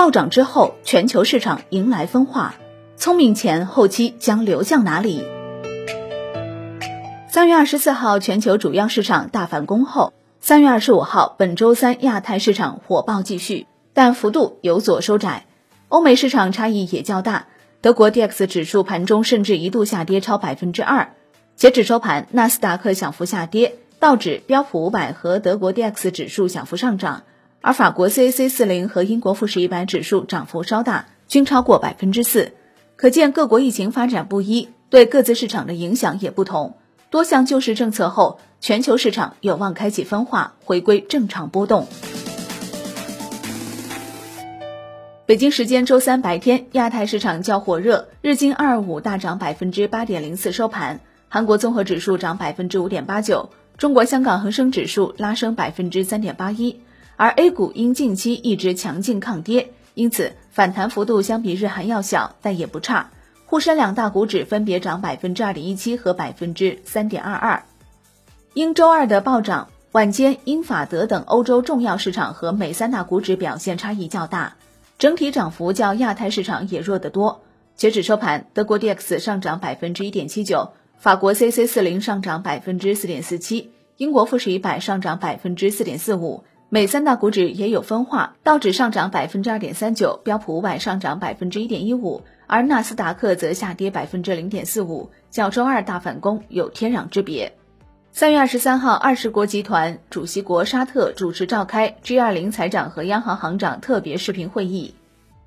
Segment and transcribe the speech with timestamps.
[0.00, 2.54] 暴涨之后，全球市场迎来分化，
[2.96, 5.22] 聪明钱后期将流向哪里？
[7.28, 15.44] 三月二十四号，全球主要市场大反攻后，三月二十五号，本周三亚太市场火爆继续，但幅度有所收窄。
[15.90, 17.48] 欧美市场差异也较大，
[17.82, 21.12] 德国 D X 指数盘中甚至一度下跌超百分之二。
[21.56, 27.24] 截止收盘，纳斯达克小幅下跌，道指、标普五百和德国 D X 指数小幅上涨，
[27.62, 32.52] 而法国 C A C 四零和英国富时一百指数涨幅稍大，均超过百分之四。
[32.96, 36.78] 可见各国疫情发展不一，对各自市场的影响也不同。
[37.10, 41.86] 多项救市政策后，全球市场有望开启分化，回归正常波动。
[45.26, 56.80] 北京时间周三白天，亚太市场较火热，日经二二五大涨百分之八点零四收盘，韩国综合指数涨百分之五点八九，中国香港恒生指数拉升百分之三点八一，
[57.20, 63.10] 而 A 股因近期一直强劲抗跌，因此反弹幅度相比日韩要小，但也不差。
[63.44, 67.62] 沪深两大股指分别涨百分之二点一七和百分之三点二二。
[68.54, 74.56] 因周二的暴涨，晚间英法德等欧洲重要市场和美三大股指表现差异较大。
[74.98, 77.42] 整体涨幅较亚太市场也弱得多。
[77.76, 86.44] 截止收盘，德国 D X 上涨百分之一点七九，法国 C C 四零上涨百分之四点四七，英国富时一百上涨百分之四点四五。
[86.72, 97.54] 美三大股指也有分化，道指上涨百分之二点三九，标普五百上涨百分之一点一五，而纳斯达克则下跌百分之零点四五，较周二大反攻有天壤之别。
[98.12, 104.94] 三月二十三号，二十国集团主席国沙特主持召开 G 二零财长和央行行长特别视频会议，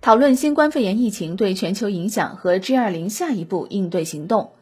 [0.00, 4.52] 讨论新冠肺炎疫情对全球影响和 G 二零下一步应对行动。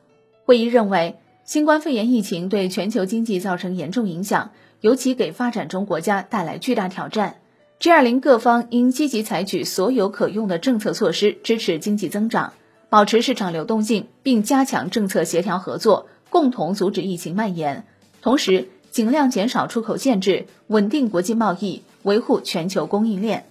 [0.47, 7.37] 会议认为，新冠肺炎疫情对全球经济造成严重影响，尤其给发展中国家带来巨大挑战。
[7.79, 12.53] G 二零各方应积极采取所有可用的政策措施，支持经济增长，
[12.89, 16.09] 保持市场流动性，并加强政策协调合作。
[16.29, 17.87] 共同阻止疫情蔓延，
[18.21, 23.47] 同时尽量减少出口限制，稳定国际贸易，维护全球供应链。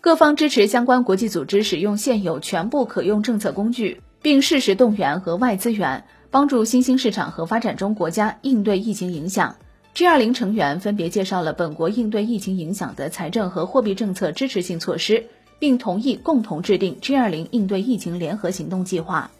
[0.00, 9.56] 各方支持相关国际组织使用现有全部可用政策工具，并适时动员和外资源，帮助新兴市场和发展中国家应对疫情影响。
[9.96, 15.24] G20 成员分别介绍了本国应对疫情影响的财政和货币政策支持性措施，
[15.58, 19.30] 并同意共同制定 G20 应对疫情联合行动计划。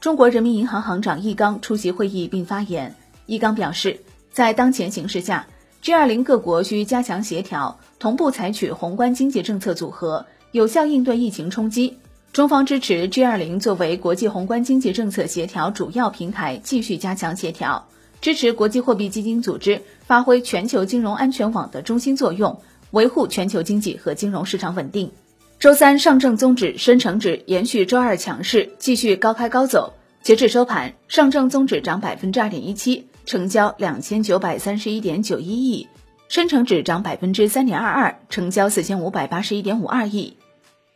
[0.00, 2.94] 中国人民银行行长易纲出席会议并发言。
[3.26, 3.98] 易纲表示，
[4.30, 5.44] 在当前形势下
[5.82, 11.98] ，G20 各国需加强协调，同步采取宏观经济政策组合，有效应对疫情冲击。
[12.32, 17.88] 中方支持 G20 作为国际宏观经济政策协调主要平台，继续加强协调，
[18.20, 22.60] 支持国际货币基金组织发挥全球金融安全网的中心作用，
[22.90, 25.10] 维护全球经济和金融市场稳定。
[25.58, 29.94] 周三，上证综指、深成指延续周二强势，继续高开高走。
[30.22, 35.86] 截至收盘，上证综指涨百分之二点一七，成交两千九百三十一点九一亿；
[36.28, 40.36] 深成指涨百分之三点二二，成交四千五百八十一点五二亿。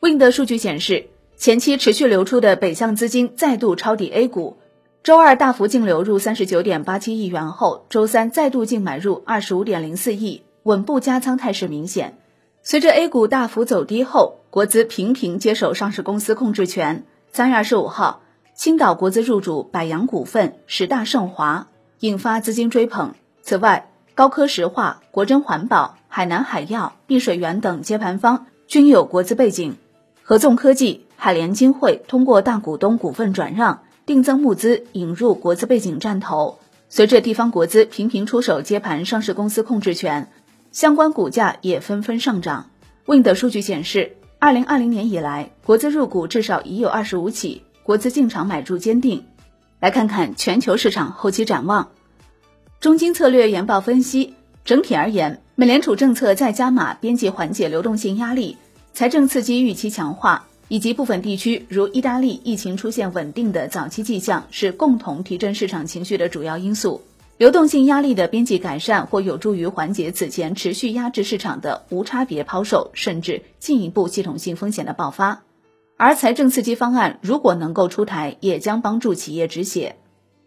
[0.01, 1.07] Wind 数据显示，
[1.39, 4.59] 前期持续流出的北向资金再度抄底 A 股，
[5.05, 12.17] 周二大幅净流入三十九点八七亿元后，周三再度净买入二十五点零四亿，稳步加仓态势明显。
[12.63, 17.05] 随着 A 股大幅走低后，国资频频接手上市公司控制权。
[17.33, 18.23] 三月二十五号，
[18.55, 21.67] 青岛国资入主百洋股份、十大盛华，
[22.01, 23.13] 引发资金追捧。
[23.43, 29.77] 此外，高科石化、国珍环保、海南海药、碧水源等接盘方均有国资背景。
[30.23, 36.59] 合纵科技、海联金汇通过大股东股份转让、定增募资引入国资背景战投。
[36.89, 40.31] 随着地方国资频频出手接盘上市公司控制权。
[40.71, 42.69] 相关股价也纷纷上涨。
[43.07, 49.25] Wind 数据显示，二零二零年以来，国资入股至少已有二十五起，国资进场买入坚定。
[49.79, 51.91] 来看看全球市场后期展望。
[52.81, 54.35] 中金策略研报分析，
[54.65, 58.57] 整体而言，美联储政策再加码边际缓解流动性压力，
[58.93, 67.03] 财政刺激预期强化，以及部分地区如意大利疫情出现稳定的早期迹象，是共同提振市场情绪的主要因素。
[67.37, 75.43] 流动性压力的边际改善或有助于缓解此前持续压制市场的无差别抛售，甚至进一步系统性风险的爆发。
[75.97, 79.97] 而财政刺激方案如果能够出台，也将帮助企业止血。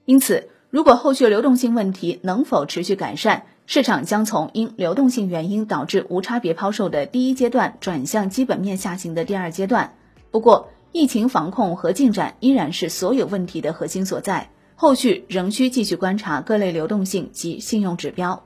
[0.06, 9.94] 因此，如果后续流动性问题能否持续改善，市场将从因流动性原因导致无差别抛售的第一阶段转向基本面下行的第二阶段。
[10.32, 14.50] 不过，疫情防控和进展依然是所有问题的核心所在。
[14.76, 18.44] 后续仍需继续观察各类流动性及信用指标。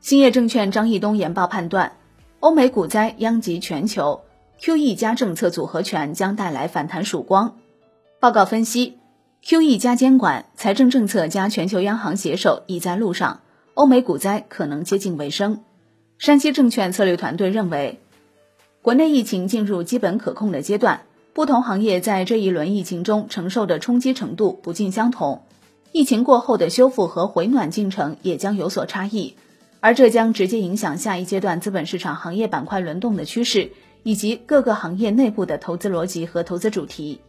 [0.00, 1.96] 兴业证券张义东研报判断，
[2.40, 4.22] 欧美股灾殃及全球
[4.60, 7.56] ，，QE 加政策组合拳将带来反弹曙光。
[8.18, 8.98] 报告分析
[9.44, 13.42] ，QE 加监管、财政政策加全球央行携手已在路上，
[13.74, 15.62] 欧美股灾可能接近尾声。
[16.18, 18.00] 山西证券策略团队认为，
[18.84, 25.40] 国内疫情进入基本可控的阶段，不同行业在这一轮疫情中承受的冲击程度不尽相同，
[25.90, 29.36] 疫情过后的修复和回暖进程也将有所差异。
[29.80, 33.70] 而这将直接影响下一阶段资本市场行业板块轮动的趋势，
[34.02, 37.22] 以及各个行业内部的投资逻辑和投资主题。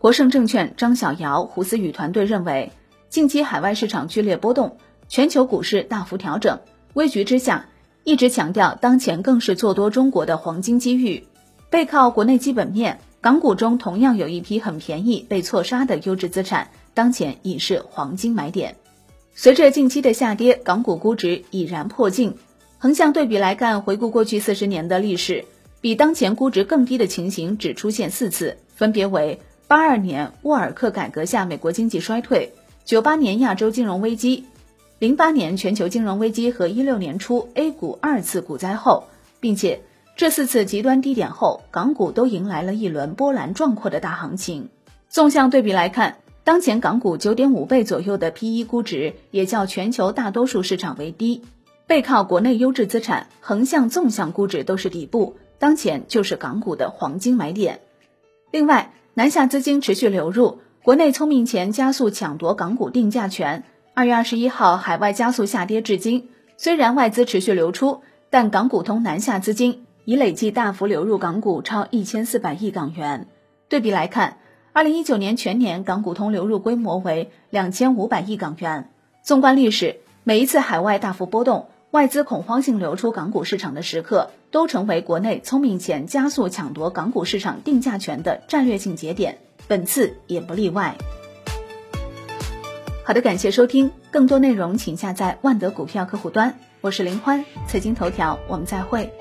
[0.00, 2.72] 国盛证券张小瑶、胡思雨团队认为，
[3.08, 4.76] 近期海外市场剧烈波动，
[5.08, 6.58] 全球股市大幅调整，
[6.94, 7.68] 危局之下，
[8.04, 11.24] 一直强调当前更是做多中国的黄金机遇。
[11.68, 18.76] 背靠国内基本面，港股中同样有一批很便宜被错杀的优质资产，当前已是黄金买点。
[19.34, 22.36] 随着近期的下跌，港股估值已然破净。
[22.78, 25.44] 横向对比来看，回顾过去四十年的历史，
[25.80, 29.38] 比当前估值更低的情形只出现四次，分别为
[29.68, 32.52] 八二年沃尔克改革下美国经济衰退、
[32.84, 34.46] 九八年亚洲金融危机、
[35.00, 39.04] 零八年全球金融危机和一六年初 A 股二次股灾后，
[39.40, 39.80] 并且
[40.14, 44.68] 这四次极端低点后，港股都迎来了一轮波澜壮阔的大行情。
[45.08, 46.18] 纵向对比来看。
[46.44, 51.44] 当前港股九点五倍左右的 P/E 估值，也较全球大多数市场为低。
[51.86, 57.80] 背靠国内优质资产，横向、纵向估值都是底部，当前就是港股的黄金买点。
[58.50, 63.64] 另外，南下资金持续流入，国内聪明钱加速抢夺港股定价权。
[64.00, 68.00] 二月二十一号，海外加速下跌至今，虽然外资持续流出，
[68.30, 73.26] 但港股通南下资金已累计大幅流入港股超一千四百亿港元。
[73.68, 74.38] 对比来看。
[74.72, 78.88] 二零一九年全年港股通流入规模为两千五百亿港元。
[79.22, 89.36] 纵观历史，每一次海外大幅波动、外资恐慌性流出港股市场的时刻，都成为国内聪明钱加速抢夺港股市场定价权的战略性节点。
[89.68, 90.96] 本次也不例外。
[93.10, 96.54] 好的，感谢收听，更多内容请下载万德股票客户端。
[96.80, 99.12] 我是林欢，财经头条，我们再会。